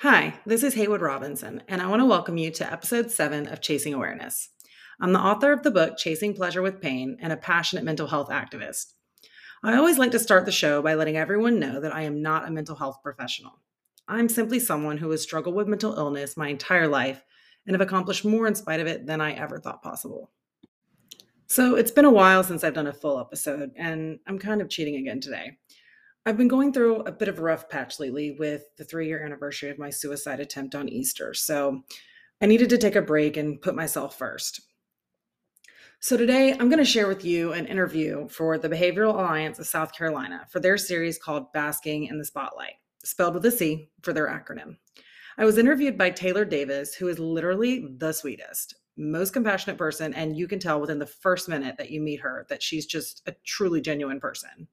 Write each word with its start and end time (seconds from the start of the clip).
Hi, 0.00 0.38
this 0.44 0.62
is 0.62 0.74
Haywood 0.74 1.00
Robinson, 1.00 1.62
and 1.68 1.80
I 1.80 1.86
want 1.86 2.00
to 2.00 2.06
welcome 2.06 2.36
you 2.36 2.50
to 2.50 2.70
episode 2.70 3.10
seven 3.10 3.48
of 3.48 3.62
Chasing 3.62 3.94
Awareness. 3.94 4.50
I'm 5.00 5.14
the 5.14 5.18
author 5.18 5.52
of 5.52 5.62
the 5.62 5.70
book 5.70 5.96
Chasing 5.96 6.34
Pleasure 6.34 6.60
with 6.60 6.82
Pain 6.82 7.16
and 7.18 7.32
a 7.32 7.36
passionate 7.38 7.82
mental 7.82 8.06
health 8.06 8.28
activist. 8.28 8.92
I 9.62 9.74
always 9.74 9.96
like 9.96 10.10
to 10.10 10.18
start 10.18 10.44
the 10.44 10.52
show 10.52 10.82
by 10.82 10.92
letting 10.92 11.16
everyone 11.16 11.58
know 11.58 11.80
that 11.80 11.94
I 11.94 12.02
am 12.02 12.20
not 12.20 12.46
a 12.46 12.50
mental 12.50 12.76
health 12.76 12.98
professional. 13.02 13.58
I'm 14.06 14.28
simply 14.28 14.60
someone 14.60 14.98
who 14.98 15.08
has 15.12 15.22
struggled 15.22 15.54
with 15.54 15.66
mental 15.66 15.94
illness 15.94 16.36
my 16.36 16.48
entire 16.48 16.88
life 16.88 17.24
and 17.66 17.72
have 17.72 17.80
accomplished 17.80 18.22
more 18.22 18.46
in 18.46 18.54
spite 18.54 18.80
of 18.80 18.86
it 18.86 19.06
than 19.06 19.22
I 19.22 19.32
ever 19.32 19.58
thought 19.58 19.82
possible. 19.82 20.30
So 21.46 21.74
it's 21.74 21.90
been 21.90 22.04
a 22.04 22.10
while 22.10 22.44
since 22.44 22.64
I've 22.64 22.74
done 22.74 22.86
a 22.86 22.92
full 22.92 23.18
episode, 23.18 23.70
and 23.76 24.18
I'm 24.26 24.38
kind 24.38 24.60
of 24.60 24.68
cheating 24.68 24.96
again 24.96 25.20
today. 25.20 25.56
I've 26.28 26.36
been 26.36 26.48
going 26.48 26.72
through 26.72 27.02
a 27.02 27.12
bit 27.12 27.28
of 27.28 27.38
a 27.38 27.42
rough 27.42 27.68
patch 27.68 28.00
lately 28.00 28.32
with 28.32 28.64
the 28.76 28.84
three 28.84 29.06
year 29.06 29.24
anniversary 29.24 29.70
of 29.70 29.78
my 29.78 29.90
suicide 29.90 30.40
attempt 30.40 30.74
on 30.74 30.88
Easter. 30.88 31.32
So 31.34 31.84
I 32.42 32.46
needed 32.46 32.68
to 32.70 32.78
take 32.78 32.96
a 32.96 33.00
break 33.02 33.36
and 33.36 33.62
put 33.62 33.76
myself 33.76 34.18
first. 34.18 34.60
So 36.00 36.16
today 36.16 36.50
I'm 36.50 36.68
going 36.68 36.78
to 36.78 36.84
share 36.84 37.06
with 37.06 37.24
you 37.24 37.52
an 37.52 37.66
interview 37.66 38.26
for 38.26 38.58
the 38.58 38.68
Behavioral 38.68 39.14
Alliance 39.14 39.60
of 39.60 39.68
South 39.68 39.92
Carolina 39.92 40.44
for 40.50 40.58
their 40.58 40.76
series 40.76 41.16
called 41.16 41.52
Basking 41.52 42.06
in 42.06 42.18
the 42.18 42.24
Spotlight, 42.24 42.74
spelled 43.04 43.34
with 43.34 43.46
a 43.46 43.52
C 43.52 43.88
for 44.02 44.12
their 44.12 44.26
acronym. 44.26 44.78
I 45.38 45.44
was 45.44 45.58
interviewed 45.58 45.96
by 45.96 46.10
Taylor 46.10 46.44
Davis, 46.44 46.94
who 46.96 47.06
is 47.06 47.20
literally 47.20 47.86
the 47.98 48.12
sweetest, 48.12 48.74
most 48.96 49.32
compassionate 49.32 49.78
person, 49.78 50.12
and 50.12 50.36
you 50.36 50.48
can 50.48 50.58
tell 50.58 50.80
within 50.80 50.98
the 50.98 51.06
first 51.06 51.48
minute 51.48 51.76
that 51.78 51.90
you 51.90 52.00
meet 52.00 52.20
her 52.20 52.46
that 52.48 52.64
she's 52.64 52.84
just 52.84 53.22
a 53.26 53.36
truly 53.44 53.80
genuine 53.80 54.18
person. 54.18 54.66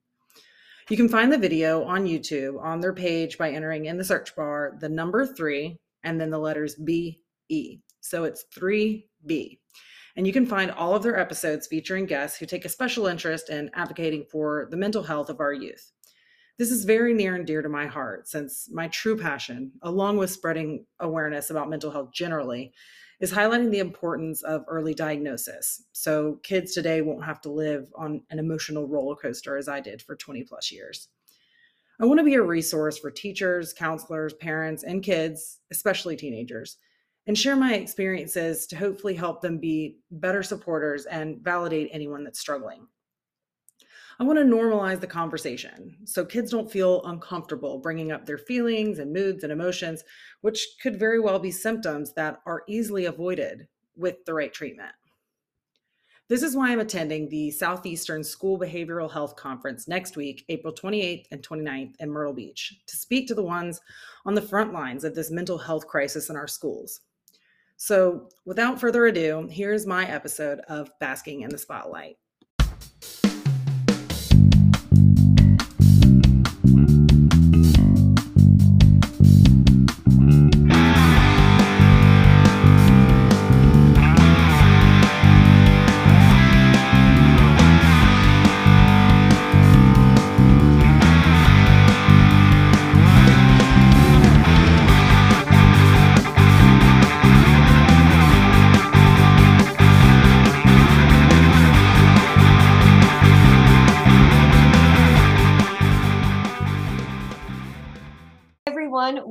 You 0.89 0.97
can 0.97 1.07
find 1.07 1.31
the 1.31 1.37
video 1.37 1.83
on 1.83 2.05
YouTube 2.05 2.61
on 2.61 2.81
their 2.81 2.93
page 2.93 3.37
by 3.37 3.51
entering 3.51 3.85
in 3.85 3.97
the 3.97 4.03
search 4.03 4.35
bar 4.35 4.77
the 4.79 4.89
number 4.89 5.25
three 5.25 5.77
and 6.03 6.19
then 6.19 6.29
the 6.29 6.37
letters 6.37 6.75
B 6.75 7.21
E. 7.49 7.79
So 8.01 8.25
it's 8.25 8.45
3B. 8.57 9.59
And 10.15 10.27
you 10.27 10.33
can 10.33 10.45
find 10.45 10.71
all 10.71 10.93
of 10.93 11.03
their 11.03 11.17
episodes 11.17 11.67
featuring 11.67 12.05
guests 12.05 12.37
who 12.37 12.45
take 12.45 12.65
a 12.65 12.69
special 12.69 13.07
interest 13.07 13.49
in 13.49 13.71
advocating 13.73 14.25
for 14.29 14.67
the 14.69 14.77
mental 14.77 15.03
health 15.03 15.29
of 15.29 15.39
our 15.39 15.53
youth. 15.53 15.91
This 16.59 16.69
is 16.69 16.85
very 16.85 17.13
near 17.13 17.35
and 17.35 17.47
dear 17.47 17.61
to 17.61 17.69
my 17.69 17.87
heart 17.87 18.27
since 18.27 18.69
my 18.71 18.89
true 18.89 19.17
passion, 19.17 19.71
along 19.81 20.17
with 20.17 20.29
spreading 20.29 20.85
awareness 20.99 21.49
about 21.49 21.69
mental 21.69 21.91
health 21.91 22.11
generally, 22.13 22.73
is 23.23 23.31
highlighting 23.31 23.71
the 23.71 23.79
importance 23.79 24.43
of 24.43 24.65
early 24.67 24.93
diagnosis. 24.93 25.85
So 25.93 26.41
kids 26.43 26.73
today 26.73 26.99
won't 26.99 27.23
have 27.23 27.39
to 27.43 27.49
live 27.49 27.87
on 27.95 28.21
an 28.31 28.37
emotional 28.37 28.85
roller 28.85 29.15
coaster 29.15 29.55
as 29.55 29.69
I 29.69 29.79
did 29.79 30.01
for 30.01 30.17
20 30.17 30.43
plus 30.43 30.73
years. 30.73 31.07
I 32.01 32.05
want 32.05 32.17
to 32.17 32.25
be 32.25 32.33
a 32.33 32.41
resource 32.41 32.97
for 32.97 33.09
teachers, 33.09 33.71
counselors, 33.71 34.33
parents, 34.33 34.83
and 34.83 35.01
kids, 35.01 35.61
especially 35.71 36.17
teenagers, 36.17 36.75
and 37.25 37.37
share 37.37 37.55
my 37.55 37.75
experiences 37.75 38.67
to 38.67 38.75
hopefully 38.75 39.15
help 39.15 39.41
them 39.41 39.57
be 39.57 39.99
better 40.11 40.43
supporters 40.43 41.05
and 41.05 41.39
validate 41.39 41.91
anyone 41.93 42.25
that's 42.25 42.41
struggling. 42.41 42.87
I 44.23 44.25
want 44.25 44.39
to 44.39 44.45
normalize 44.45 45.01
the 45.01 45.07
conversation 45.07 45.97
so 46.05 46.23
kids 46.23 46.49
don't 46.49 46.71
feel 46.71 47.03
uncomfortable 47.03 47.79
bringing 47.79 48.13
up 48.13 48.25
their 48.25 48.37
feelings 48.37 48.99
and 48.99 49.11
moods 49.11 49.43
and 49.43 49.51
emotions, 49.51 50.01
which 50.39 50.65
could 50.81 50.97
very 50.97 51.19
well 51.19 51.39
be 51.39 51.51
symptoms 51.51 52.13
that 52.13 52.39
are 52.45 52.63
easily 52.69 53.03
avoided 53.03 53.67
with 53.97 54.23
the 54.23 54.33
right 54.33 54.53
treatment. 54.53 54.93
This 56.29 56.41
is 56.41 56.55
why 56.55 56.71
I'm 56.71 56.79
attending 56.79 57.27
the 57.27 57.51
Southeastern 57.51 58.23
School 58.23 58.57
Behavioral 58.57 59.11
Health 59.11 59.35
Conference 59.35 59.89
next 59.89 60.15
week, 60.15 60.45
April 60.47 60.73
28th 60.73 61.25
and 61.31 61.43
29th 61.43 61.95
in 61.99 62.09
Myrtle 62.09 62.31
Beach, 62.31 62.79
to 62.87 62.95
speak 62.95 63.27
to 63.27 63.35
the 63.35 63.43
ones 63.43 63.81
on 64.25 64.35
the 64.35 64.41
front 64.41 64.71
lines 64.71 65.03
of 65.03 65.15
this 65.15 65.31
mental 65.31 65.57
health 65.57 65.85
crisis 65.85 66.29
in 66.29 66.37
our 66.37 66.47
schools. 66.47 67.01
So, 67.75 68.29
without 68.45 68.79
further 68.79 69.05
ado, 69.05 69.49
here's 69.51 69.85
my 69.85 70.07
episode 70.07 70.59
of 70.69 70.97
Basking 71.01 71.41
in 71.41 71.49
the 71.49 71.57
Spotlight. 71.57 72.15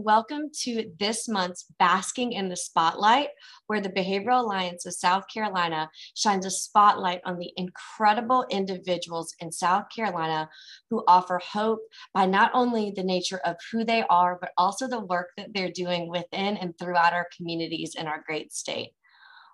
Welcome 0.02 0.50
to 0.52 0.90
this 0.98 1.28
month's 1.28 1.66
Basking 1.78 2.32
in 2.32 2.48
the 2.48 2.56
Spotlight, 2.56 3.28
where 3.68 3.80
the 3.80 3.88
Behavioral 3.88 4.40
Alliance 4.40 4.84
of 4.84 4.94
South 4.94 5.24
Carolina 5.32 5.88
shines 6.14 6.44
a 6.44 6.50
spotlight 6.50 7.20
on 7.24 7.38
the 7.38 7.52
incredible 7.56 8.44
individuals 8.50 9.32
in 9.38 9.52
South 9.52 9.84
Carolina 9.94 10.50
who 10.90 11.04
offer 11.06 11.38
hope 11.38 11.80
by 12.12 12.26
not 12.26 12.50
only 12.52 12.90
the 12.90 13.04
nature 13.04 13.40
of 13.44 13.56
who 13.70 13.84
they 13.84 14.02
are, 14.10 14.38
but 14.40 14.50
also 14.58 14.88
the 14.88 14.98
work 14.98 15.28
that 15.36 15.54
they're 15.54 15.70
doing 15.70 16.08
within 16.08 16.56
and 16.56 16.76
throughout 16.78 17.12
our 17.12 17.28
communities 17.36 17.94
in 17.96 18.08
our 18.08 18.24
great 18.26 18.52
state. 18.52 18.90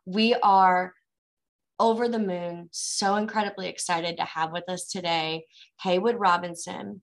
We 0.06 0.34
are 0.34 0.94
over 1.78 2.08
the 2.08 2.18
moon, 2.18 2.70
so 2.72 3.16
incredibly 3.16 3.68
excited 3.68 4.16
to 4.16 4.24
have 4.24 4.50
with 4.52 4.64
us 4.68 4.88
today 4.88 5.44
Haywood 5.82 6.16
Robinson, 6.18 7.02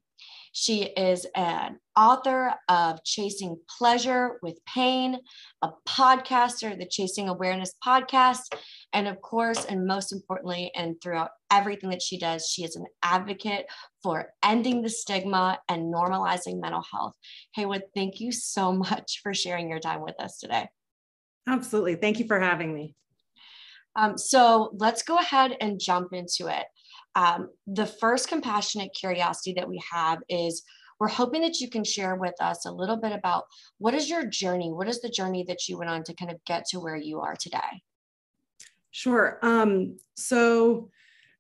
she 0.57 0.83
is 0.83 1.27
an 1.35 1.79
author 1.97 2.53
of 2.69 3.03
Chasing 3.03 3.59
Pleasure 3.77 4.39
with 4.41 4.57
Pain, 4.65 5.19
a 5.61 5.71
podcaster, 5.85 6.79
the 6.79 6.87
Chasing 6.89 7.27
Awareness 7.27 7.73
podcast, 7.85 8.55
and 8.93 9.05
of 9.05 9.21
course, 9.21 9.65
and 9.65 9.85
most 9.85 10.13
importantly, 10.13 10.71
and 10.73 10.95
throughout 11.01 11.31
everything 11.51 11.89
that 11.89 12.01
she 12.01 12.17
does, 12.17 12.47
she 12.47 12.63
is 12.63 12.77
an 12.77 12.85
advocate 13.03 13.65
for 14.01 14.29
ending 14.45 14.81
the 14.81 14.87
stigma 14.87 15.59
and 15.67 15.93
normalizing 15.93 16.61
mental 16.61 16.85
health. 16.89 17.15
Haywood, 17.55 17.83
thank 17.93 18.21
you 18.21 18.31
so 18.31 18.71
much 18.89 19.19
for 19.21 19.33
sharing 19.33 19.69
your 19.69 19.79
time 19.79 20.01
with 20.01 20.15
us 20.21 20.37
today. 20.37 20.69
Absolutely. 21.49 21.95
Thank 21.95 22.17
you 22.19 22.27
for 22.27 22.39
having 22.39 22.73
me. 22.73 22.95
Um, 23.97 24.17
so 24.17 24.71
let's 24.77 25.03
go 25.03 25.17
ahead 25.17 25.57
and 25.59 25.81
jump 25.81 26.13
into 26.13 26.47
it. 26.47 26.65
Um, 27.15 27.49
the 27.65 27.85
first 27.85 28.27
compassionate 28.27 28.93
curiosity 28.93 29.53
that 29.57 29.69
we 29.69 29.81
have 29.91 30.19
is 30.29 30.63
we're 30.99 31.07
hoping 31.07 31.41
that 31.41 31.59
you 31.59 31.69
can 31.69 31.83
share 31.83 32.15
with 32.15 32.35
us 32.39 32.65
a 32.65 32.71
little 32.71 32.97
bit 32.97 33.11
about 33.11 33.45
what 33.77 33.93
is 33.93 34.09
your 34.09 34.25
journey? 34.25 34.71
What 34.71 34.87
is 34.87 35.01
the 35.01 35.09
journey 35.09 35.43
that 35.47 35.67
you 35.67 35.77
went 35.77 35.89
on 35.89 36.03
to 36.03 36.13
kind 36.13 36.31
of 36.31 36.43
get 36.45 36.65
to 36.69 36.79
where 36.79 36.95
you 36.95 37.19
are 37.19 37.35
today? 37.35 37.81
Sure. 38.91 39.39
Um, 39.41 39.97
so, 40.15 40.89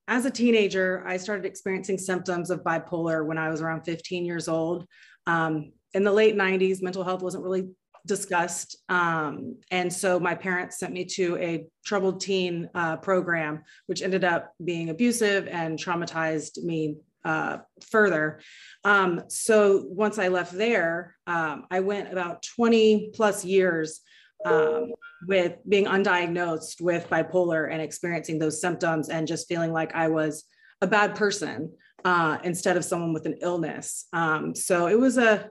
as 0.07 0.25
a 0.25 0.31
teenager, 0.31 1.03
I 1.07 1.17
started 1.17 1.45
experiencing 1.45 1.97
symptoms 1.97 2.49
of 2.51 2.63
bipolar 2.63 3.25
when 3.25 3.37
I 3.37 3.49
was 3.49 3.61
around 3.61 3.83
15 3.83 4.25
years 4.25 4.47
old. 4.47 4.85
Um, 5.25 5.71
in 5.93 6.03
the 6.03 6.11
late 6.11 6.35
90s, 6.35 6.83
mental 6.83 7.03
health 7.03 7.23
wasn't 7.23 7.43
really 7.43 7.69
discussed. 8.05 8.77
Um, 8.89 9.57
and 9.71 9.91
so 9.91 10.19
my 10.19 10.35
parents 10.35 10.79
sent 10.79 10.93
me 10.93 11.05
to 11.05 11.37
a 11.37 11.65
troubled 11.83 12.21
teen 12.21 12.69
uh, 12.75 12.97
program, 12.97 13.63
which 13.87 14.01
ended 14.01 14.23
up 14.23 14.53
being 14.63 14.89
abusive 14.89 15.47
and 15.47 15.77
traumatized 15.77 16.63
me 16.63 16.97
uh, 17.23 17.57
further. 17.89 18.39
Um, 18.83 19.23
so 19.27 19.85
once 19.87 20.19
I 20.19 20.27
left 20.27 20.53
there, 20.53 21.15
um, 21.25 21.65
I 21.71 21.79
went 21.79 22.11
about 22.11 22.43
20 22.55 23.11
plus 23.13 23.43
years 23.43 24.01
um, 24.45 24.93
with 25.27 25.57
being 25.67 25.85
undiagnosed 25.85 26.81
with 26.81 27.09
bipolar 27.09 27.71
and 27.71 27.81
experiencing 27.81 28.37
those 28.37 28.61
symptoms 28.61 29.09
and 29.09 29.27
just 29.27 29.47
feeling 29.47 29.73
like 29.73 29.95
I 29.95 30.07
was 30.09 30.43
a 30.81 30.87
bad 30.87 31.15
person 31.15 31.71
uh, 32.03 32.37
instead 32.43 32.77
of 32.77 32.85
someone 32.85 33.13
with 33.13 33.25
an 33.25 33.39
illness. 33.41 34.05
Um, 34.13 34.53
so 34.53 34.85
it 34.87 34.99
was 34.99 35.17
a 35.17 35.49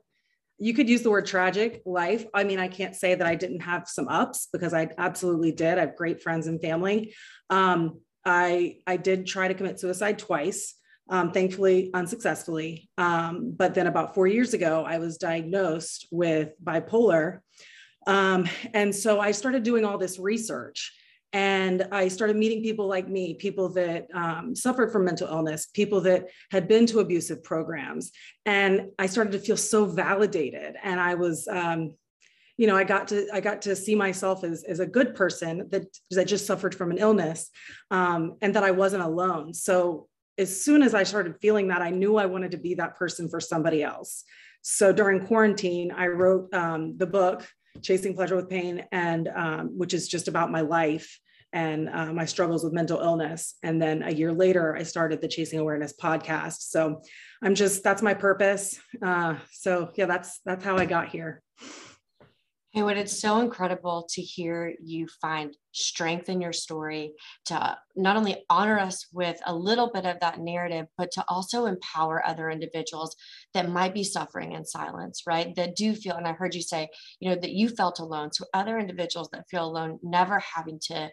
you 0.58 0.74
could 0.74 0.88
use 0.88 1.02
the 1.02 1.10
word 1.10 1.26
tragic 1.26 1.82
life. 1.84 2.24
I 2.32 2.44
mean, 2.44 2.58
I 2.58 2.68
can't 2.68 2.94
say 2.94 3.14
that 3.14 3.26
I 3.26 3.34
didn't 3.34 3.60
have 3.60 3.88
some 3.88 4.08
ups 4.08 4.48
because 4.52 4.72
I 4.72 4.88
absolutely 4.98 5.52
did. 5.52 5.78
I 5.78 5.82
have 5.82 5.96
great 5.96 6.22
friends 6.22 6.46
and 6.46 6.60
family. 6.60 7.14
Um, 7.50 8.00
I 8.24 8.78
I 8.86 8.96
did 8.96 9.26
try 9.26 9.48
to 9.48 9.54
commit 9.54 9.80
suicide 9.80 10.18
twice, 10.18 10.74
um, 11.10 11.32
thankfully 11.32 11.90
unsuccessfully. 11.92 12.88
Um, 12.96 13.52
but 13.56 13.74
then 13.74 13.86
about 13.86 14.14
four 14.14 14.26
years 14.26 14.54
ago, 14.54 14.84
I 14.86 14.98
was 14.98 15.18
diagnosed 15.18 16.08
with 16.10 16.52
bipolar, 16.62 17.40
um, 18.06 18.48
and 18.72 18.94
so 18.94 19.20
I 19.20 19.32
started 19.32 19.62
doing 19.62 19.84
all 19.84 19.98
this 19.98 20.18
research. 20.18 20.92
And 21.34 21.88
I 21.90 22.06
started 22.06 22.36
meeting 22.36 22.62
people 22.62 22.86
like 22.86 23.08
me, 23.08 23.34
people 23.34 23.68
that 23.70 24.06
um, 24.14 24.54
suffered 24.54 24.92
from 24.92 25.04
mental 25.04 25.26
illness, 25.26 25.66
people 25.66 26.00
that 26.02 26.28
had 26.52 26.68
been 26.68 26.86
to 26.86 27.00
abusive 27.00 27.42
programs. 27.42 28.12
And 28.46 28.90
I 29.00 29.06
started 29.06 29.32
to 29.32 29.40
feel 29.40 29.56
so 29.56 29.84
validated. 29.84 30.76
And 30.80 31.00
I 31.00 31.16
was, 31.16 31.48
um, 31.48 31.94
you 32.56 32.68
know, 32.68 32.76
I 32.76 32.84
got 32.84 33.08
to 33.08 33.26
I 33.32 33.40
got 33.40 33.62
to 33.62 33.74
see 33.74 33.96
myself 33.96 34.44
as, 34.44 34.62
as 34.62 34.78
a 34.78 34.86
good 34.86 35.16
person 35.16 35.68
that 35.72 35.86
that 36.12 36.28
just 36.28 36.46
suffered 36.46 36.72
from 36.72 36.92
an 36.92 36.98
illness, 36.98 37.50
um, 37.90 38.36
and 38.40 38.54
that 38.54 38.62
I 38.62 38.70
wasn't 38.70 39.02
alone. 39.02 39.52
So 39.54 40.06
as 40.38 40.64
soon 40.64 40.82
as 40.82 40.94
I 40.94 41.02
started 41.02 41.40
feeling 41.40 41.66
that, 41.68 41.82
I 41.82 41.90
knew 41.90 42.16
I 42.16 42.26
wanted 42.26 42.52
to 42.52 42.58
be 42.58 42.74
that 42.76 42.94
person 42.94 43.28
for 43.28 43.40
somebody 43.40 43.82
else. 43.82 44.22
So 44.62 44.92
during 44.92 45.26
quarantine, 45.26 45.90
I 45.90 46.06
wrote 46.06 46.54
um, 46.54 46.96
the 46.96 47.08
book 47.08 47.44
Chasing 47.82 48.14
Pleasure 48.14 48.36
with 48.36 48.48
Pain, 48.48 48.84
and 48.92 49.26
um, 49.34 49.76
which 49.76 49.94
is 49.94 50.06
just 50.06 50.28
about 50.28 50.52
my 50.52 50.60
life 50.60 51.18
and 51.54 51.88
uh, 51.88 52.12
my 52.12 52.24
struggles 52.24 52.64
with 52.64 52.72
mental 52.72 53.00
illness. 53.00 53.54
And 53.62 53.80
then 53.80 54.02
a 54.02 54.10
year 54.10 54.32
later, 54.32 54.76
I 54.76 54.82
started 54.82 55.20
the 55.20 55.28
Chasing 55.28 55.60
Awareness 55.60 55.94
podcast. 55.94 56.62
So 56.62 57.00
I'm 57.42 57.54
just 57.54 57.82
that's 57.82 58.02
my 58.02 58.12
purpose. 58.12 58.78
Uh, 59.00 59.36
so 59.52 59.90
yeah, 59.94 60.06
that's 60.06 60.40
that's 60.44 60.64
how 60.64 60.76
I 60.76 60.84
got 60.84 61.08
here. 61.08 61.42
And 62.76 62.84
what 62.84 62.96
it's 62.96 63.20
so 63.20 63.38
incredible 63.38 64.08
to 64.10 64.20
hear 64.20 64.74
you 64.82 65.06
find 65.22 65.56
strength 65.70 66.28
in 66.28 66.40
your 66.40 66.52
story 66.52 67.12
to 67.44 67.78
not 67.94 68.16
only 68.16 68.44
honor 68.50 68.80
us 68.80 69.06
with 69.12 69.40
a 69.46 69.54
little 69.54 69.92
bit 69.92 70.04
of 70.04 70.18
that 70.18 70.40
narrative, 70.40 70.86
but 70.98 71.12
to 71.12 71.24
also 71.28 71.66
empower 71.66 72.26
other 72.26 72.50
individuals 72.50 73.14
that 73.52 73.70
might 73.70 73.94
be 73.94 74.02
suffering 74.02 74.52
in 74.52 74.64
silence, 74.64 75.22
right? 75.24 75.54
That 75.54 75.76
do 75.76 75.94
feel, 75.94 76.16
and 76.16 76.26
I 76.26 76.32
heard 76.32 76.56
you 76.56 76.62
say, 76.62 76.88
you 77.20 77.30
know, 77.30 77.36
that 77.36 77.52
you 77.52 77.68
felt 77.68 78.00
alone. 78.00 78.32
So 78.32 78.44
other 78.52 78.76
individuals 78.76 79.28
that 79.32 79.48
feel 79.48 79.66
alone, 79.66 80.00
never 80.02 80.40
having 80.40 80.80
to 80.88 81.10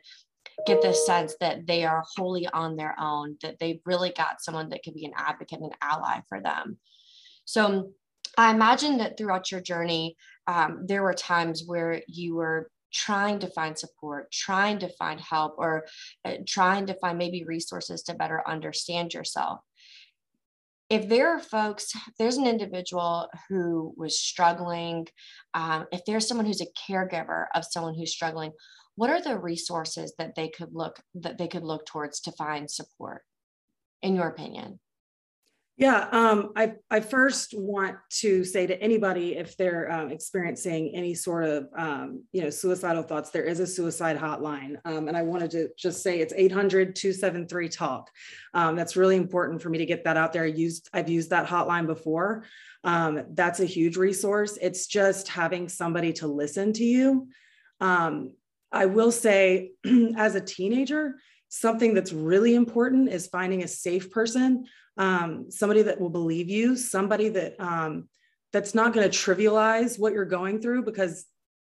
get 0.66 0.82
this 0.82 1.06
sense 1.06 1.36
that 1.40 1.68
they 1.68 1.86
are 1.86 2.04
wholly 2.16 2.48
on 2.48 2.76
their 2.76 2.96
own, 3.00 3.38
that 3.42 3.58
they've 3.60 3.82
really 3.86 4.12
got 4.12 4.42
someone 4.42 4.70
that 4.70 4.84
can 4.84 4.94
be 4.94 5.06
an 5.06 5.14
advocate 5.16 5.60
and 5.60 5.74
ally 5.82 6.20
for 6.30 6.40
them. 6.42 6.78
So 7.46 7.92
I 8.38 8.52
imagine 8.52 8.98
that 9.00 9.18
throughout 9.18 9.52
your 9.52 9.62
journey, 9.62 10.16
um, 10.48 10.86
there 10.88 11.04
were 11.04 11.14
times 11.14 11.64
where 11.66 12.02
you 12.08 12.36
were 12.36 12.70
trying 12.94 13.40
to 13.40 13.48
find 13.48 13.78
support, 13.78 14.32
trying 14.32 14.80
to 14.80 14.90
find 14.90 15.20
help, 15.20 15.56
or 15.58 15.86
uh, 16.26 16.36
trying 16.48 16.86
to 16.88 16.94
find 16.96 17.18
maybe 17.18 17.44
resources 17.44 18.04
to 18.04 18.14
better 18.14 18.42
understand 18.48 19.14
yourself. 19.14 19.60
If 20.90 21.08
there 21.08 21.30
are 21.30 21.40
folks, 21.40 21.94
there's 22.20 22.36
an 22.36 22.48
individual 22.48 23.30
who 23.48 23.94
was 23.96 24.20
struggling, 24.20 25.08
um, 25.54 25.88
if 25.94 26.04
there's 26.06 26.28
someone 26.28 26.46
who's 26.46 26.62
a 26.62 26.68
caregiver 26.88 27.46
of 27.56 27.64
someone 27.64 27.96
who's 27.96 28.12
struggling, 28.12 28.52
what 28.96 29.10
are 29.10 29.22
the 29.22 29.38
resources 29.38 30.14
that 30.18 30.36
they 30.36 30.50
could 30.50 30.74
look 30.74 31.02
that 31.16 31.38
they 31.38 31.48
could 31.48 31.64
look 31.64 31.86
towards 31.86 32.20
to 32.22 32.32
find 32.32 32.70
support, 32.70 33.24
in 34.02 34.16
your 34.16 34.28
opinion? 34.28 34.80
Yeah, 35.78 36.08
um, 36.12 36.52
I, 36.56 36.74
I 36.92 37.00
first 37.00 37.56
want 37.58 37.96
to 38.20 38.44
say 38.44 38.68
to 38.68 38.80
anybody 38.80 39.38
if 39.38 39.58
they're 39.58 39.92
um, 39.92 40.12
experiencing 40.12 40.92
any 40.94 41.16
sort 41.16 41.46
of 41.46 41.70
um, 41.76 42.24
you 42.34 42.44
know 42.44 42.52
suicidal 42.52 43.02
thoughts, 43.02 43.32
there 43.32 43.46
is 43.46 43.60
a 43.60 43.66
suicide 43.66 44.18
hotline, 44.18 44.76
um, 44.86 45.08
and 45.08 45.18
I 45.18 45.24
wanted 45.24 45.50
to 45.52 45.70
just 45.78 46.04
say 46.04 46.20
it's 46.20 46.34
800-273 46.34 47.76
talk. 47.76 48.12
Um, 48.54 48.76
that's 48.76 48.96
really 48.96 49.16
important 49.16 49.62
for 49.62 49.70
me 49.70 49.80
to 49.80 49.86
get 49.88 50.04
that 50.04 50.18
out 50.18 50.34
there. 50.34 50.44
I 50.44 50.48
used 50.48 50.88
I've 50.94 51.10
used 51.10 51.32
that 51.32 51.48
hotline 51.48 51.88
before. 51.88 52.44
Um, 52.84 53.24
that's 53.32 53.60
a 53.60 53.66
huge 53.66 53.98
resource. 53.98 54.60
It's 54.62 54.86
just 54.88 55.30
having 55.30 55.68
somebody 55.68 56.14
to 56.14 56.28
listen 56.28 56.74
to 56.74 56.84
you. 56.84 57.28
I 58.72 58.86
will 58.86 59.12
say, 59.12 59.72
as 60.18 60.36
a 60.36 60.42
teenager, 60.42 61.16
something 61.50 61.94
that's 61.94 62.14
really 62.14 62.56
important 62.56 63.10
is 63.10 63.28
finding 63.28 63.64
a 63.64 63.68
safe 63.68 64.12
person 64.12 64.66
um, 64.98 65.50
somebody 65.50 65.84
that 65.84 66.00
will 66.00 66.10
believe 66.10 66.50
you, 66.50 66.76
somebody 66.76 67.30
that 67.30 67.56
um, 67.60 68.10
that's 68.52 68.76
not 68.76 68.94
going 68.94 69.10
to 69.10 69.18
trivialize 69.18 69.98
what 69.98 70.14
you're 70.14 70.26
going 70.26 70.62
through 70.62 70.84
because 70.84 71.26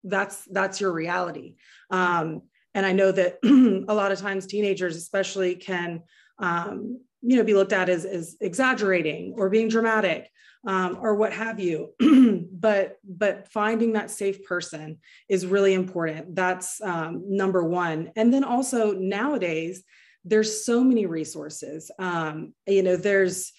that's 0.02 0.44
that's 0.46 0.80
your 0.80 0.92
reality. 0.92 1.54
Um, 1.90 2.42
and 2.74 2.84
I 2.84 2.92
know 2.92 3.12
that 3.12 3.38
a 3.88 3.94
lot 3.94 4.12
of 4.12 4.18
times 4.18 4.46
teenagers, 4.46 4.96
especially, 4.96 5.54
can 5.54 6.02
um, 6.38 7.00
you 7.24 7.36
know 7.36 7.44
be 7.44 7.54
looked 7.54 7.72
at 7.72 7.88
as, 7.88 8.04
as 8.04 8.36
exaggerating 8.40 9.34
or 9.36 9.48
being 9.48 9.68
dramatic 9.68 10.30
um, 10.66 10.98
or 11.00 11.14
what 11.14 11.32
have 11.32 11.60
you. 11.60 11.90
but 12.52 12.98
but 13.04 13.48
finding 13.48 13.92
that 13.94 14.10
safe 14.10 14.44
person 14.44 14.98
is 15.28 15.46
really 15.46 15.74
important. 15.74 16.34
That's 16.34 16.80
um, 16.80 17.24
number 17.26 17.62
one. 17.64 18.12
And 18.16 18.32
then 18.32 18.44
also 18.44 18.92
nowadays 18.92 19.82
there's 20.24 20.64
so 20.64 20.82
many 20.82 21.06
resources. 21.06 21.90
Um, 21.98 22.54
you 22.66 22.82
know, 22.82 22.96
there's 22.96 23.52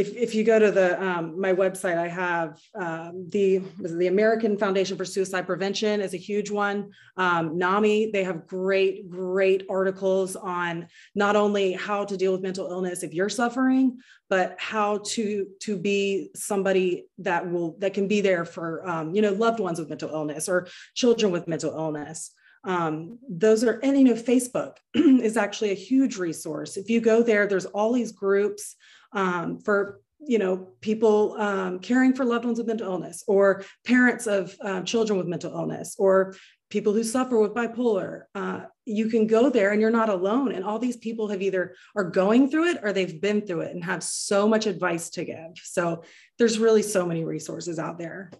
if, 0.00 0.16
if 0.16 0.34
you 0.34 0.44
go 0.44 0.58
to 0.58 0.70
the 0.70 1.00
um, 1.02 1.38
my 1.38 1.52
website, 1.52 1.98
I 1.98 2.08
have 2.08 2.58
um, 2.74 3.26
the 3.28 3.58
the 3.78 4.06
American 4.06 4.56
Foundation 4.56 4.96
for 4.96 5.04
Suicide 5.04 5.46
Prevention 5.46 6.00
is 6.00 6.14
a 6.14 6.16
huge 6.16 6.50
one. 6.50 6.90
Um, 7.18 7.58
NAMI 7.58 8.10
they 8.12 8.24
have 8.24 8.46
great 8.46 9.10
great 9.10 9.66
articles 9.68 10.36
on 10.36 10.88
not 11.14 11.36
only 11.36 11.72
how 11.72 12.04
to 12.06 12.16
deal 12.16 12.32
with 12.32 12.40
mental 12.40 12.70
illness 12.70 13.02
if 13.02 13.12
you're 13.12 13.28
suffering, 13.28 13.98
but 14.30 14.56
how 14.58 14.98
to 15.12 15.46
to 15.60 15.76
be 15.76 16.30
somebody 16.34 17.06
that 17.18 17.50
will 17.50 17.76
that 17.80 17.92
can 17.92 18.08
be 18.08 18.22
there 18.22 18.46
for 18.46 18.88
um, 18.88 19.14
you 19.14 19.20
know 19.20 19.32
loved 19.32 19.60
ones 19.60 19.78
with 19.78 19.90
mental 19.90 20.08
illness 20.10 20.48
or 20.48 20.66
children 20.94 21.30
with 21.30 21.46
mental 21.46 21.72
illness 21.72 22.32
um, 22.64 23.18
those 23.28 23.64
are 23.64 23.80
and 23.82 23.98
you 23.98 24.04
know 24.04 24.14
facebook 24.14 24.76
is 24.94 25.36
actually 25.36 25.70
a 25.70 25.74
huge 25.74 26.16
resource 26.16 26.76
if 26.76 26.88
you 26.88 27.00
go 27.00 27.22
there 27.22 27.46
there's 27.46 27.66
all 27.66 27.92
these 27.92 28.12
groups 28.12 28.76
um, 29.12 29.58
for 29.60 30.00
you 30.18 30.38
know 30.38 30.68
people 30.80 31.34
um, 31.38 31.78
caring 31.78 32.14
for 32.14 32.24
loved 32.24 32.44
ones 32.44 32.58
with 32.58 32.66
mental 32.66 32.92
illness 32.92 33.24
or 33.26 33.64
parents 33.86 34.26
of 34.26 34.54
um, 34.62 34.84
children 34.84 35.18
with 35.18 35.26
mental 35.26 35.52
illness 35.52 35.96
or 35.98 36.34
people 36.70 36.92
who 36.92 37.02
suffer 37.02 37.38
with 37.38 37.52
bipolar. 37.52 38.22
Uh, 38.34 38.60
you 38.84 39.08
can 39.08 39.26
go 39.26 39.50
there 39.50 39.72
and 39.72 39.80
you're 39.80 39.90
not 39.90 40.08
alone. 40.08 40.52
And 40.52 40.64
all 40.64 40.78
these 40.78 40.96
people 40.96 41.28
have 41.28 41.42
either 41.42 41.74
are 41.96 42.04
going 42.04 42.48
through 42.48 42.70
it 42.70 42.78
or 42.82 42.92
they've 42.92 43.20
been 43.20 43.42
through 43.42 43.62
it 43.62 43.74
and 43.74 43.84
have 43.84 44.02
so 44.02 44.48
much 44.48 44.66
advice 44.66 45.10
to 45.10 45.24
give. 45.24 45.58
So 45.62 46.04
there's 46.38 46.58
really 46.58 46.82
so 46.82 47.04
many 47.04 47.24
resources 47.24 47.78
out 47.78 47.98
there 47.98 48.30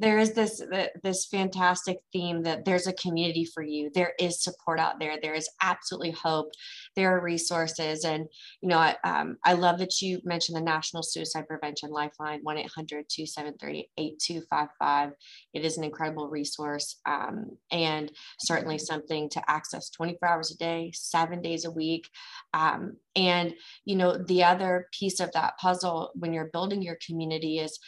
there 0.00 0.18
is 0.18 0.32
this 0.32 0.62
this 1.02 1.26
fantastic 1.26 1.98
theme 2.12 2.42
that 2.42 2.64
there's 2.64 2.86
a 2.86 2.92
community 2.94 3.44
for 3.44 3.62
you. 3.62 3.90
There 3.94 4.14
is 4.18 4.42
support 4.42 4.80
out 4.80 4.98
there. 4.98 5.18
There 5.20 5.34
is 5.34 5.50
absolutely 5.62 6.12
hope. 6.12 6.52
There 6.96 7.14
are 7.16 7.22
resources. 7.22 8.04
And 8.04 8.26
you 8.62 8.68
know 8.68 8.78
i, 8.78 8.96
um, 9.04 9.36
I 9.44 9.52
love 9.52 9.78
that 9.78 10.00
you 10.00 10.20
mentioned 10.24 10.56
the 10.56 10.62
national 10.62 11.02
suicide 11.02 11.46
prevention 11.46 11.90
lifeline 11.90 12.42
1-800-273-8255 12.44 15.12
it 15.52 15.64
is 15.64 15.76
an 15.76 15.84
incredible 15.84 16.28
resource 16.28 16.96
um, 17.06 17.56
and 17.70 18.10
certainly 18.38 18.78
something 18.78 19.28
to 19.30 19.50
access 19.50 19.90
24 19.90 20.28
hours 20.28 20.50
a 20.50 20.56
day 20.56 20.90
seven 20.94 21.42
days 21.42 21.64
a 21.64 21.70
week. 21.70 22.08
Um, 22.54 22.96
and 23.16 23.54
you 23.84 23.96
know 23.96 24.16
the 24.16 24.44
other 24.44 24.88
piece 24.92 25.20
of 25.20 25.32
that 25.32 25.58
puzzle 25.58 26.10
when 26.14 26.32
you're 26.32 26.50
building 26.52 26.82
your 26.82 26.98
community 27.04 27.58
is 27.58 27.78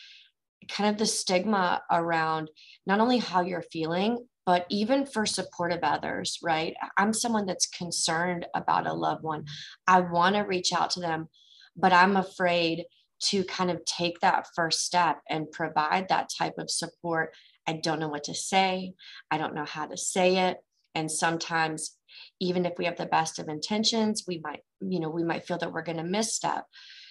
kind 0.69 0.91
of 0.91 0.99
the 0.99 1.07
stigma 1.07 1.83
around 1.91 2.51
not 2.87 3.01
only 3.01 3.19
how 3.19 3.43
you're 3.43 3.63
feeling, 3.63 4.27
but 4.45 4.67
even 4.71 5.07
for 5.07 5.25
supportive 5.25 5.81
others, 5.83 6.39
right? 6.43 6.75
I'm 6.97 7.13
someone 7.13 7.47
that's 7.47 7.67
concerned 7.67 8.47
about 8.55 8.87
a 8.87 8.93
loved 8.93 9.23
one. 9.23 9.45
I 9.87 10.01
want 10.01 10.35
to 10.35 10.43
reach 10.43 10.73
out 10.73 10.91
to 10.91 11.01
them, 11.01 11.29
but 11.77 11.93
I'm 11.93 12.17
afraid 12.17 12.85
to 13.25 13.45
kind 13.45 13.71
of 13.71 13.85
take 13.85 14.19
that 14.21 14.49
first 14.57 14.85
step 14.85 15.21
and 15.31 15.51
provide 15.51 16.09
that 16.09 16.29
type 16.37 16.55
of 16.59 16.71
support. 16.71 17.35
I 17.69 17.75
don't 17.75 18.01
know 18.01 18.09
what 18.09 18.25
to 18.25 18.35
say. 18.35 18.95
I 19.31 19.39
don't 19.39 19.55
know 19.55 19.65
how 19.65 19.87
to 19.87 19.97
say 19.97 20.49
it. 20.49 20.59
And 20.95 21.11
sometimes, 21.11 21.97
even 22.41 22.67
if 22.67 22.75
we 22.79 22.85
have 22.87 22.97
the 22.97 23.07
best 23.07 23.39
of 23.39 23.49
intentions, 23.49 24.25
we 24.27 24.41
might, 24.43 24.61
you 24.81 24.99
know, 24.99 25.09
we 25.09 25.23
might 25.23 25.47
feel 25.47 25.59
that 25.59 25.73
we're 25.73 25.83
going 25.83 25.99
to 25.99 26.05
misstep. 26.05 26.67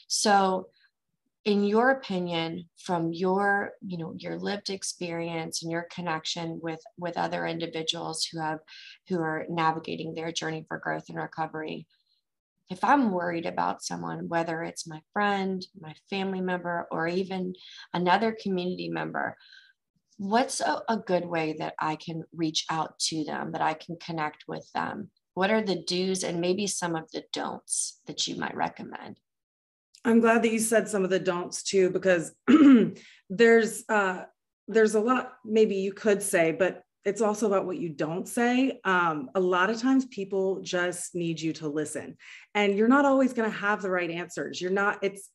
So, 0.07 0.67
in 1.43 1.63
your 1.63 1.89
opinion 1.89 2.65
from 2.77 3.11
your 3.11 3.71
you 3.81 3.97
know 3.97 4.13
your 4.15 4.37
lived 4.37 4.69
experience 4.69 5.63
and 5.63 5.71
your 5.71 5.87
connection 5.91 6.59
with 6.61 6.81
with 6.97 7.17
other 7.17 7.45
individuals 7.47 8.25
who 8.25 8.39
have 8.39 8.59
who 9.09 9.19
are 9.19 9.45
navigating 9.49 10.13
their 10.13 10.31
journey 10.31 10.63
for 10.67 10.77
growth 10.77 11.05
and 11.09 11.17
recovery 11.17 11.87
if 12.69 12.83
i'm 12.83 13.11
worried 13.11 13.47
about 13.47 13.83
someone 13.83 14.29
whether 14.29 14.61
it's 14.61 14.87
my 14.87 15.01
friend 15.13 15.65
my 15.79 15.93
family 16.09 16.41
member 16.41 16.87
or 16.91 17.07
even 17.07 17.53
another 17.93 18.37
community 18.39 18.89
member 18.89 19.35
what's 20.17 20.61
a, 20.61 20.83
a 20.89 20.97
good 20.97 21.25
way 21.25 21.55
that 21.57 21.73
i 21.79 21.95
can 21.95 22.23
reach 22.35 22.65
out 22.69 22.99
to 22.99 23.23
them 23.23 23.51
that 23.51 23.61
i 23.61 23.73
can 23.73 23.95
connect 23.97 24.43
with 24.47 24.69
them? 24.73 25.09
What 25.33 25.49
are 25.49 25.61
the 25.61 25.81
do's 25.87 26.23
and 26.23 26.41
maybe 26.41 26.67
some 26.67 26.93
of 26.95 27.09
the 27.11 27.23
don'ts 27.31 27.99
that 28.05 28.27
you 28.27 28.35
might 28.35 28.55
recommend 28.55 29.17
I'm 30.03 30.19
glad 30.19 30.43
that 30.43 30.51
you 30.51 30.59
said 30.59 30.87
some 30.87 31.03
of 31.03 31.09
the 31.09 31.19
don'ts 31.19 31.63
too, 31.63 31.89
because 31.89 32.33
there's 33.29 33.83
uh, 33.87 34.23
there's 34.67 34.95
a 34.95 34.99
lot 34.99 35.33
maybe 35.45 35.75
you 35.75 35.93
could 35.93 36.23
say, 36.23 36.51
but 36.51 36.83
it's 37.03 37.21
also 37.21 37.47
about 37.47 37.65
what 37.65 37.77
you 37.77 37.89
don't 37.89 38.27
say. 38.27 38.79
Um, 38.83 39.29
a 39.33 39.39
lot 39.39 39.69
of 39.69 39.81
times 39.81 40.05
people 40.05 40.61
just 40.61 41.15
need 41.15 41.39
you 41.39 41.53
to 41.53 41.67
listen, 41.67 42.17
and 42.55 42.75
you're 42.75 42.87
not 42.87 43.05
always 43.05 43.33
going 43.33 43.49
to 43.49 43.57
have 43.57 43.81
the 43.81 43.91
right 43.91 44.09
answers. 44.09 44.59
You're 44.59 44.71
not. 44.71 45.03
It's 45.03 45.29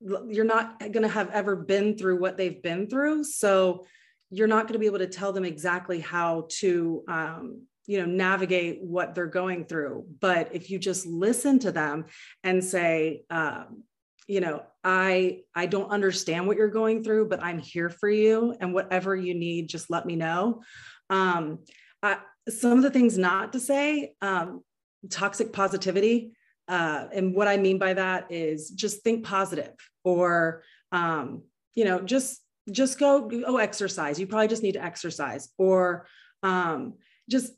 you're 0.00 0.44
not 0.44 0.78
going 0.78 1.02
to 1.02 1.08
have 1.08 1.30
ever 1.30 1.56
been 1.56 1.96
through 1.96 2.20
what 2.20 2.36
they've 2.36 2.62
been 2.62 2.88
through, 2.88 3.24
so 3.24 3.86
you're 4.30 4.48
not 4.48 4.64
going 4.64 4.74
to 4.74 4.78
be 4.78 4.86
able 4.86 4.98
to 4.98 5.06
tell 5.06 5.32
them 5.32 5.44
exactly 5.44 6.00
how 6.00 6.46
to 6.50 7.02
um, 7.08 7.62
you 7.86 7.98
know 7.98 8.06
navigate 8.06 8.82
what 8.82 9.14
they're 9.14 9.26
going 9.26 9.64
through 9.64 10.04
but 10.20 10.50
if 10.52 10.70
you 10.70 10.78
just 10.78 11.06
listen 11.06 11.58
to 11.58 11.70
them 11.70 12.04
and 12.42 12.62
say 12.62 13.22
um, 13.30 13.84
you 14.26 14.40
know 14.40 14.62
i 14.82 15.40
i 15.54 15.66
don't 15.66 15.90
understand 15.90 16.46
what 16.46 16.56
you're 16.56 16.68
going 16.68 17.02
through 17.04 17.28
but 17.28 17.42
i'm 17.42 17.58
here 17.58 17.90
for 17.90 18.08
you 18.08 18.54
and 18.60 18.74
whatever 18.74 19.14
you 19.14 19.34
need 19.34 19.68
just 19.68 19.90
let 19.90 20.06
me 20.06 20.16
know. 20.16 20.62
Um, 21.08 21.60
I, 22.02 22.18
some 22.48 22.72
of 22.72 22.82
the 22.82 22.90
things 22.90 23.16
not 23.16 23.52
to 23.52 23.60
say 23.60 24.14
um, 24.20 24.62
toxic 25.10 25.52
positivity 25.52 26.32
uh, 26.68 27.06
and 27.12 27.34
what 27.34 27.48
i 27.48 27.56
mean 27.56 27.78
by 27.78 27.94
that 27.94 28.26
is 28.30 28.70
just 28.70 29.02
think 29.02 29.24
positive 29.24 29.74
or 30.04 30.62
um, 30.92 31.42
you 31.74 31.84
know 31.84 32.00
just 32.00 32.40
just 32.70 32.98
go 32.98 33.30
oh 33.46 33.58
exercise. 33.58 34.18
You 34.18 34.26
probably 34.26 34.48
just 34.48 34.62
need 34.62 34.72
to 34.72 34.84
exercise 34.84 35.48
or 35.58 36.06
um, 36.42 36.94
just 37.30 37.52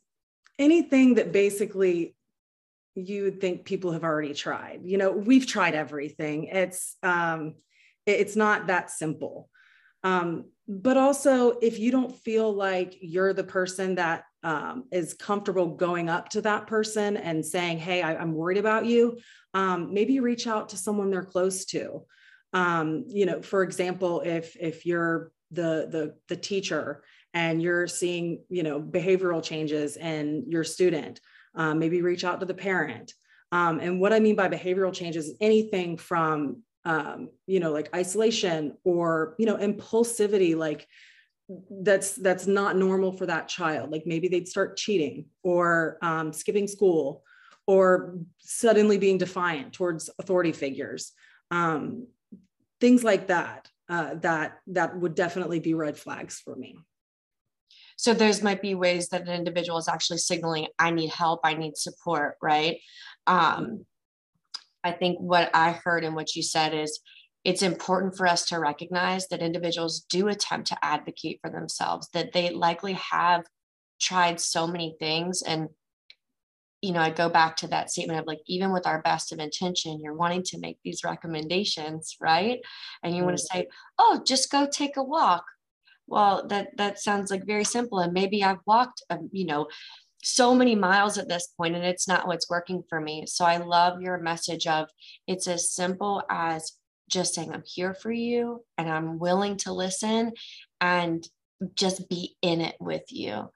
anything 0.59 1.15
that 1.15 1.33
basically 1.33 2.15
you 2.99 3.25
would 3.25 3.41
think 3.41 3.65
people 3.65 3.93
have 3.93 4.05
already 4.05 4.35
tried. 4.35 4.81
You 4.85 4.99
know 4.99 5.13
we've 5.13 5.47
tried 5.47 5.75
everything. 5.75 6.45
It's 6.45 6.97
um 7.03 7.55
it's 8.07 8.37
not 8.37 8.67
that 8.67 8.91
simple. 8.91 9.49
Um 10.05 10.47
but 10.67 10.97
also 10.97 11.59
if 11.63 11.79
you 11.79 11.91
don't 11.91 12.15
feel 12.15 12.53
like 12.53 12.97
you're 13.01 13.33
the 13.33 13.45
person 13.45 13.95
that 13.95 14.25
um, 14.45 14.85
is 14.93 15.15
comfortable 15.15 15.75
going 15.75 16.09
up 16.09 16.29
to 16.29 16.43
that 16.43 16.67
person 16.67 17.17
and 17.17 17.45
saying 17.45 17.79
hey 17.79 18.03
I, 18.03 18.23
am 18.23 18.35
worried 18.35 18.59
about 18.59 18.87
you 18.87 19.19
um, 19.55 19.93
maybe 19.93 20.21
reach 20.21 20.47
out 20.47 20.69
to 20.69 20.77
someone 20.77 21.11
they're 21.11 21.25
close 21.25 21.65
to. 21.67 22.05
Um, 22.53 23.05
you 23.09 23.27
know 23.27 23.43
for 23.43 23.63
example 23.63 24.21
if 24.21 24.57
if 24.61 24.87
you're 24.87 25.33
the 25.51 25.89
the 25.91 26.15
the 26.29 26.37
teacher 26.37 27.03
and 27.35 27.63
you're 27.63 27.87
seeing 27.87 28.43
you 28.49 28.63
know 28.63 28.81
behavioral 28.81 29.43
changes 29.43 29.97
in 29.97 30.45
your 30.49 30.65
student 30.65 31.21
um, 31.55 31.79
maybe 31.79 32.03
reach 32.03 32.25
out 32.25 32.41
to 32.41 32.47
the 32.47 32.55
parent. 32.55 33.13
Um, 33.51 33.81
and 33.81 33.99
what 33.99 34.13
i 34.13 34.21
mean 34.21 34.37
by 34.37 34.49
behavioral 34.49 34.93
changes 34.93 35.29
is 35.29 35.37
anything 35.41 35.97
from 35.97 36.63
um, 36.85 37.31
you 37.47 37.61
know 37.61 37.73
like 37.73 37.95
isolation 37.95 38.77
or 38.85 39.35
you 39.39 39.47
know 39.47 39.57
impulsivity 39.57 40.55
like 40.57 40.87
that's 41.71 42.13
that's 42.17 42.47
not 42.47 42.77
normal 42.77 43.13
for 43.13 43.27
that 43.27 43.49
child. 43.49 43.91
Like 43.91 44.05
maybe 44.07 44.29
they'd 44.29 44.49
start 44.49 44.77
cheating 44.77 45.27
or 45.43 45.99
um, 46.03 46.33
skipping 46.33 46.69
school 46.69 47.23
or 47.67 48.19
suddenly 48.39 48.99
being 48.99 49.19
defiant 49.19 49.73
towards 49.73 50.11
authority 50.19 50.53
figures. 50.53 51.13
Um, 51.51 52.07
things 52.81 53.03
like 53.03 53.29
that 53.29 53.69
uh, 53.89 54.15
that 54.17 54.59
that 54.69 54.97
would 54.99 55.15
definitely 55.15 55.61
be 55.61 55.75
red 55.75 55.97
flags 55.97 56.39
for 56.39 56.55
me 56.55 56.79
so 57.99 58.15
those 58.15 58.45
might 58.45 58.63
be 58.63 58.77
ways 58.77 59.09
that 59.09 59.23
an 59.23 59.35
individual 59.35 59.77
is 59.77 59.89
actually 59.89 60.19
signaling, 60.19 60.69
I 60.79 60.93
need 60.93 61.11
help, 61.11 61.41
I 61.43 61.55
need 61.55 61.77
support, 61.77 62.37
right? 62.41 62.79
Um, 63.27 63.87
I 64.85 64.93
think 64.93 65.19
what 65.19 65.51
I 65.53 65.73
heard 65.73 66.05
and 66.05 66.15
what 66.15 66.37
you 66.37 66.45
said 66.45 66.75
is 66.75 67.01
it's 67.43 67.63
important 67.63 68.17
for 68.17 68.29
us 68.29 68.45
to 68.47 68.61
recognize 68.61 69.27
that 69.29 69.43
individuals 69.43 70.07
do 70.09 70.29
attempt 70.29 70.69
to 70.69 70.79
advocate 70.81 71.41
for 71.43 71.51
themselves, 71.51 72.09
that 72.15 72.33
they 72.33 72.51
likely 72.51 72.93
have 72.93 73.45
tried 74.01 74.41
so 74.41 74.69
many 74.69 74.95
things. 75.01 75.43
And, 75.43 75.69
you 76.81 76.93
know, 76.93 77.01
I 77.01 77.11
go 77.11 77.29
back 77.29 77.57
to 77.57 77.67
that 77.67 77.91
statement 77.91 78.21
of 78.21 78.27
like, 78.29 78.43
even 78.47 78.73
with 78.73 78.87
our 78.87 79.03
best 79.03 79.33
of 79.33 79.41
intention, 79.41 80.01
you're 80.01 80.15
wanting 80.15 80.45
to 80.45 80.61
make 80.61 80.79
these 80.85 81.03
recommendations, 81.03 82.17
right? 82.21 82.61
And 83.03 83.17
you 83.17 83.25
want 83.25 83.39
to 83.39 83.45
say, 83.45 83.67
oh, 83.99 84.23
just 84.25 84.53
go 84.53 84.69
take 84.71 84.97
a 84.97 85.03
walk 85.03 85.45
well 86.09 86.47
that 86.49 86.77
that 86.77 86.99
sounds 86.99 87.31
like 87.31 87.47
very 87.47 87.65
simple 87.65 88.01
and 88.01 88.13
maybe 88.13 88.43
i've 88.43 88.59
walked 88.67 89.03
um, 89.11 89.29
you 89.33 89.47
know 89.47 89.69
so 90.23 90.55
many 90.55 90.75
miles 90.75 91.17
at 91.17 91.29
this 91.29 91.49
point 91.57 91.77
and 91.77 91.85
it's 91.85 92.09
not 92.09 92.27
what's 92.27 92.51
working 92.51 92.83
for 92.89 93.01
me. 93.01 93.25
So 93.27 93.45
i 93.45 93.59
love 93.59 94.03
your 94.03 94.19
message 94.19 94.67
of 94.67 94.89
it's 95.27 95.47
as 95.47 95.73
simple 95.73 96.23
as 96.29 96.73
just 97.09 97.35
saying 97.35 97.53
i'm 97.53 97.63
here 97.65 97.95
for 97.95 98.13
you 98.13 98.65
and 98.77 98.91
i'm 98.91 99.19
willing 99.19 99.57
to 99.59 99.73
listen 99.73 100.33
and 100.81 101.27
just 101.75 102.09
be 102.09 102.37
in 102.43 102.61
it 102.61 102.77
with 102.81 103.05
you 103.11 103.51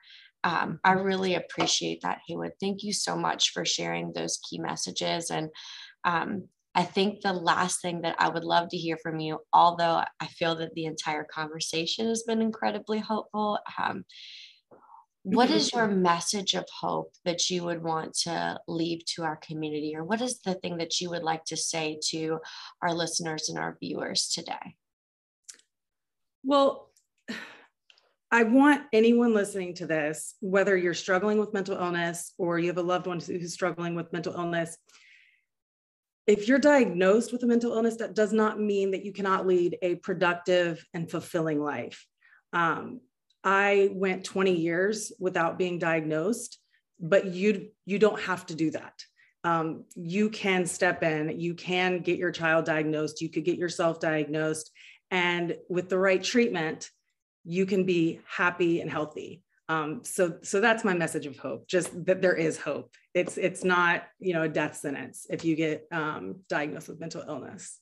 um, 0.44 0.80
i 0.84 0.92
really 0.92 1.34
appreciate 1.34 2.00
that 2.02 2.20
haywood. 2.26 2.52
Thank 2.60 2.82
you 2.82 2.92
so 2.92 3.16
much 3.16 3.50
for 3.50 3.64
sharing 3.64 4.12
those 4.12 4.40
key 4.48 4.58
messages 4.58 5.30
and 5.30 5.50
um, 6.04 6.48
I 6.74 6.84
think 6.84 7.20
the 7.20 7.32
last 7.32 7.82
thing 7.82 8.02
that 8.02 8.16
I 8.18 8.28
would 8.28 8.44
love 8.44 8.70
to 8.70 8.78
hear 8.78 8.96
from 8.96 9.20
you, 9.20 9.40
although 9.52 10.02
I 10.20 10.26
feel 10.26 10.54
that 10.56 10.74
the 10.74 10.86
entire 10.86 11.24
conversation 11.24 12.08
has 12.08 12.22
been 12.22 12.40
incredibly 12.40 12.98
hopeful, 12.98 13.58
um, 13.82 14.04
what 15.24 15.50
is 15.50 15.72
your 15.72 15.86
message 15.86 16.54
of 16.54 16.64
hope 16.80 17.12
that 17.24 17.48
you 17.48 17.62
would 17.62 17.82
want 17.82 18.14
to 18.14 18.58
leave 18.66 19.04
to 19.04 19.22
our 19.22 19.36
community, 19.36 19.94
or 19.94 20.02
what 20.02 20.20
is 20.20 20.40
the 20.40 20.54
thing 20.54 20.78
that 20.78 21.00
you 21.00 21.10
would 21.10 21.22
like 21.22 21.44
to 21.44 21.56
say 21.56 22.00
to 22.08 22.40
our 22.80 22.92
listeners 22.92 23.48
and 23.48 23.58
our 23.58 23.76
viewers 23.78 24.30
today? 24.30 24.74
Well, 26.42 26.90
I 28.32 28.44
want 28.44 28.82
anyone 28.92 29.34
listening 29.34 29.74
to 29.74 29.86
this, 29.86 30.34
whether 30.40 30.76
you're 30.76 30.94
struggling 30.94 31.38
with 31.38 31.52
mental 31.52 31.76
illness 31.76 32.32
or 32.38 32.58
you 32.58 32.68
have 32.68 32.78
a 32.78 32.82
loved 32.82 33.06
one 33.06 33.20
who's 33.20 33.52
struggling 33.52 33.94
with 33.94 34.12
mental 34.12 34.34
illness, 34.34 34.76
if 36.26 36.46
you're 36.46 36.58
diagnosed 36.58 37.32
with 37.32 37.42
a 37.42 37.46
mental 37.46 37.72
illness, 37.72 37.96
that 37.96 38.14
does 38.14 38.32
not 38.32 38.60
mean 38.60 38.92
that 38.92 39.04
you 39.04 39.12
cannot 39.12 39.46
lead 39.46 39.78
a 39.82 39.96
productive 39.96 40.84
and 40.94 41.10
fulfilling 41.10 41.60
life. 41.60 42.06
Um, 42.52 43.00
I 43.42 43.90
went 43.92 44.24
20 44.24 44.54
years 44.54 45.12
without 45.18 45.58
being 45.58 45.78
diagnosed, 45.78 46.58
but 47.00 47.26
you 47.26 47.70
you 47.84 47.98
don't 47.98 48.20
have 48.20 48.46
to 48.46 48.54
do 48.54 48.70
that. 48.70 48.94
Um, 49.42 49.84
you 49.96 50.30
can 50.30 50.66
step 50.66 51.02
in. 51.02 51.40
You 51.40 51.54
can 51.54 51.98
get 51.98 52.18
your 52.18 52.30
child 52.30 52.64
diagnosed. 52.64 53.20
You 53.20 53.28
could 53.28 53.44
get 53.44 53.58
yourself 53.58 53.98
diagnosed, 53.98 54.70
and 55.10 55.56
with 55.68 55.88
the 55.88 55.98
right 55.98 56.22
treatment, 56.22 56.88
you 57.44 57.66
can 57.66 57.84
be 57.84 58.20
happy 58.28 58.80
and 58.80 58.88
healthy. 58.88 59.42
Um, 59.68 60.00
so 60.04 60.38
so 60.42 60.60
that's 60.60 60.84
my 60.84 60.94
message 60.94 61.26
of 61.26 61.38
hope. 61.38 61.66
Just 61.68 62.04
that 62.06 62.20
there 62.20 62.34
is 62.34 62.58
hope 62.58 62.90
it's 63.14 63.36
it's 63.36 63.64
not 63.64 64.04
you 64.18 64.32
know 64.32 64.42
a 64.42 64.48
death 64.48 64.76
sentence 64.76 65.26
if 65.30 65.44
you 65.44 65.56
get 65.56 65.86
um, 65.92 66.36
diagnosed 66.48 66.88
with 66.88 67.00
mental 67.00 67.22
illness 67.26 67.78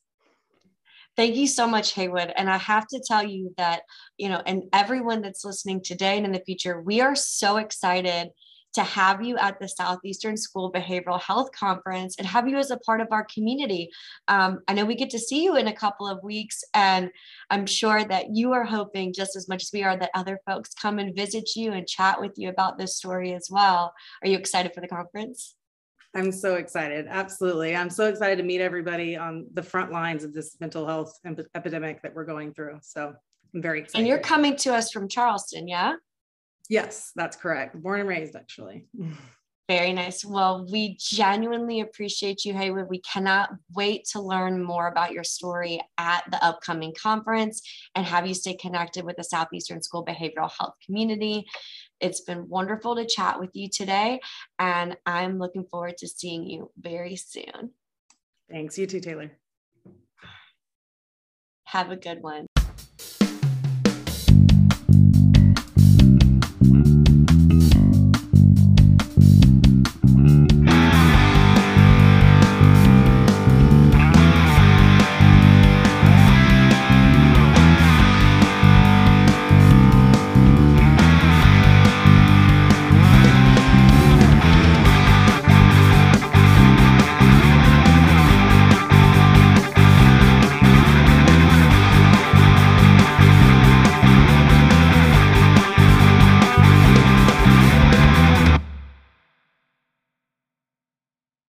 Thank 1.16 1.34
you 1.34 1.48
so 1.48 1.66
much, 1.66 1.92
Haywood. 1.94 2.32
And 2.36 2.48
I 2.48 2.56
have 2.56 2.86
to 2.86 3.02
tell 3.04 3.22
you 3.22 3.52
that, 3.58 3.82
you 4.16 4.28
know, 4.28 4.40
and 4.46 4.62
everyone 4.72 5.20
that's 5.22 5.44
listening 5.44 5.82
today 5.82 6.16
and 6.16 6.24
in 6.24 6.32
the 6.32 6.40
future, 6.46 6.80
we 6.80 7.00
are 7.00 7.16
so 7.16 7.56
excited 7.56 8.30
to 8.74 8.82
have 8.82 9.22
you 9.22 9.36
at 9.38 9.58
the 9.60 9.68
Southeastern 9.68 10.36
School 10.36 10.72
Behavioral 10.72 11.20
Health 11.20 11.50
Conference 11.52 12.16
and 12.18 12.26
have 12.26 12.48
you 12.48 12.56
as 12.56 12.70
a 12.70 12.78
part 12.78 13.00
of 13.00 13.08
our 13.10 13.26
community. 13.32 13.90
Um, 14.28 14.60
I 14.68 14.74
know 14.74 14.84
we 14.84 14.94
get 14.94 15.10
to 15.10 15.18
see 15.18 15.42
you 15.44 15.56
in 15.56 15.68
a 15.68 15.72
couple 15.72 16.08
of 16.08 16.22
weeks, 16.22 16.62
and 16.74 17.10
I'm 17.50 17.66
sure 17.66 18.04
that 18.04 18.34
you 18.34 18.52
are 18.52 18.64
hoping, 18.64 19.12
just 19.12 19.36
as 19.36 19.48
much 19.48 19.62
as 19.62 19.70
we 19.72 19.82
are, 19.82 19.96
that 19.96 20.10
other 20.14 20.40
folks 20.46 20.74
come 20.74 20.98
and 20.98 21.14
visit 21.14 21.50
you 21.56 21.72
and 21.72 21.86
chat 21.86 22.20
with 22.20 22.32
you 22.36 22.48
about 22.48 22.78
this 22.78 22.96
story 22.96 23.34
as 23.34 23.48
well. 23.50 23.92
Are 24.22 24.28
you 24.28 24.38
excited 24.38 24.72
for 24.74 24.80
the 24.80 24.88
conference? 24.88 25.54
I'm 26.14 26.32
so 26.32 26.56
excited. 26.56 27.06
Absolutely. 27.08 27.76
I'm 27.76 27.90
so 27.90 28.06
excited 28.06 28.36
to 28.38 28.42
meet 28.42 28.60
everybody 28.60 29.16
on 29.16 29.46
the 29.54 29.62
front 29.62 29.92
lines 29.92 30.24
of 30.24 30.32
this 30.32 30.56
mental 30.60 30.86
health 30.86 31.16
epidemic 31.54 32.02
that 32.02 32.14
we're 32.14 32.24
going 32.24 32.52
through. 32.52 32.78
So 32.82 33.14
I'm 33.54 33.62
very 33.62 33.80
excited. 33.80 34.00
And 34.00 34.08
you're 34.08 34.18
coming 34.18 34.56
to 34.56 34.74
us 34.74 34.90
from 34.90 35.08
Charleston, 35.08 35.68
yeah? 35.68 35.94
Yes, 36.70 37.10
that's 37.16 37.36
correct. 37.36 37.82
Born 37.82 37.98
and 37.98 38.08
raised, 38.08 38.36
actually. 38.36 38.86
Very 39.68 39.92
nice. 39.92 40.24
Well, 40.24 40.66
we 40.70 40.96
genuinely 41.00 41.80
appreciate 41.80 42.44
you, 42.44 42.54
Haywood. 42.54 42.88
We 42.88 43.00
cannot 43.00 43.50
wait 43.74 44.04
to 44.12 44.20
learn 44.20 44.62
more 44.62 44.86
about 44.86 45.12
your 45.12 45.24
story 45.24 45.80
at 45.98 46.22
the 46.30 46.42
upcoming 46.44 46.94
conference 47.00 47.60
and 47.96 48.06
have 48.06 48.24
you 48.24 48.34
stay 48.34 48.54
connected 48.54 49.04
with 49.04 49.16
the 49.16 49.24
Southeastern 49.24 49.82
School 49.82 50.04
Behavioral 50.04 50.50
Health 50.56 50.74
community. 50.86 51.44
It's 52.00 52.20
been 52.20 52.48
wonderful 52.48 52.94
to 52.94 53.04
chat 53.04 53.40
with 53.40 53.50
you 53.54 53.68
today, 53.68 54.20
and 54.60 54.96
I'm 55.06 55.38
looking 55.38 55.64
forward 55.64 55.98
to 55.98 56.08
seeing 56.08 56.48
you 56.48 56.70
very 56.80 57.16
soon. 57.16 57.72
Thanks. 58.48 58.78
You 58.78 58.86
too, 58.86 59.00
Taylor. 59.00 59.32
Have 61.64 61.90
a 61.90 61.96
good 61.96 62.22
one. 62.22 62.46